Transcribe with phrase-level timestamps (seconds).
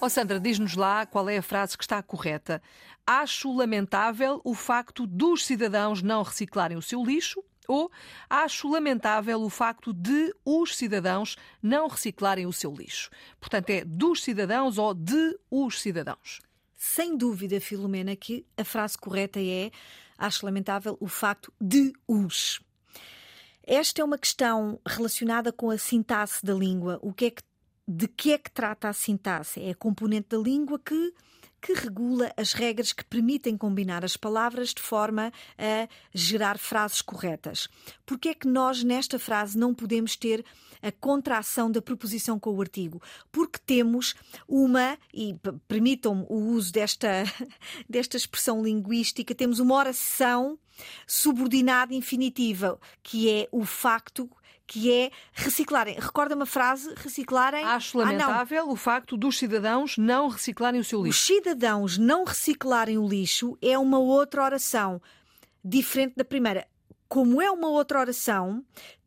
[0.00, 2.62] Oh Sandra, diz-nos lá qual é a frase que está correta.
[3.04, 7.90] Acho lamentável o facto dos cidadãos não reciclarem o seu lixo ou
[8.30, 13.10] acho lamentável o facto de os cidadãos não reciclarem o seu lixo.
[13.40, 16.40] Portanto, é dos cidadãos ou de os cidadãos.
[16.76, 19.72] Sem dúvida, Filomena, que a frase correta é
[20.16, 22.60] acho lamentável o facto de os.
[23.64, 27.00] Esta é uma questão relacionada com a sintaxe da língua.
[27.02, 27.42] O que é que
[27.90, 29.62] de que é que trata a sintaxe?
[29.62, 31.14] É a componente da língua que
[31.60, 37.68] que regula as regras que permitem combinar as palavras de forma a gerar frases corretas.
[38.06, 40.44] Porque é que nós, nesta frase, não podemos ter
[40.80, 43.02] a contração da proposição com o artigo?
[43.32, 44.14] Porque temos
[44.46, 47.24] uma, e permitam-me o uso desta,
[47.90, 50.58] desta expressão linguística, temos uma oração
[51.08, 54.30] subordinada infinitiva, que é o facto
[54.68, 55.96] que é reciclarem.
[55.98, 57.64] Recorda-me a frase, reciclarem.
[57.64, 61.18] Acho lamentável ah, o facto dos cidadãos não reciclarem o seu lixo.
[61.18, 65.00] Os cidadãos não reciclarem o lixo é uma outra oração,
[65.64, 66.68] diferente da primeira.
[67.08, 68.62] Como é uma outra oração,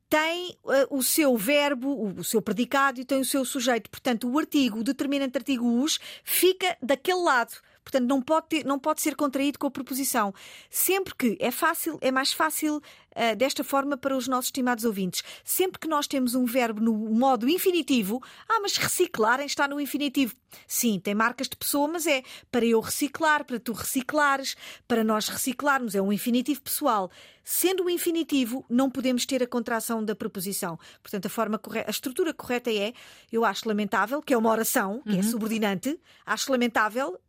[0.09, 3.90] tem uh, o seu verbo, o, o, seu predicado e tem o seu sujeito.
[3.90, 7.53] Portanto, o artigo, o determinante artigo us, fica daquele lado.
[7.84, 10.34] Portanto, não pode, ter, não pode ser contraído com a preposição.
[10.70, 15.24] Sempre que é fácil, é mais fácil uh, desta forma para os nossos estimados ouvintes.
[15.44, 20.36] Sempre que nós temos um verbo no modo infinitivo, ah, mas reciclarem está no infinitivo.
[20.68, 24.56] Sim, tem marcas de pessoa, mas é para eu reciclar, para tu reciclares,
[24.88, 25.96] para nós reciclarmos.
[25.96, 27.09] É um infinitivo pessoal.
[27.44, 30.78] Sendo o um infinitivo, não podemos ter a contração da preposição.
[31.02, 32.94] Portanto, a forma correta, a estrutura correta é:
[33.32, 35.20] eu acho lamentável, que é uma oração, que é uhum.
[35.20, 37.20] é subordinante, acho lamentável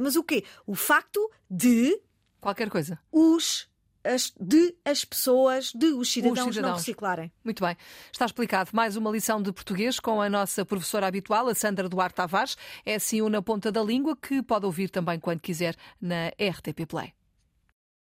[0.00, 0.44] mas o quê?
[0.66, 2.00] O facto de.
[2.40, 2.98] Qualquer coisa.
[3.10, 3.68] Os
[4.06, 7.32] as, de as pessoas, de os cidadãos, os cidadãos, não reciclarem.
[7.44, 7.76] Muito bem.
[8.12, 12.14] Está explicado mais uma lição de português com a nossa professora habitual, a Sandra Duarte
[12.14, 12.56] Tavares.
[12.84, 16.86] É assim o Na Ponta da Língua que pode ouvir também quando quiser na RTP
[16.86, 17.12] Play.